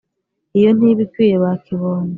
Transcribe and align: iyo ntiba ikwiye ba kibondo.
iyo 0.57 0.69
ntiba 0.77 1.01
ikwiye 1.05 1.35
ba 1.43 1.51
kibondo. 1.63 2.09